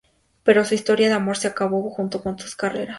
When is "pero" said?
0.43-0.65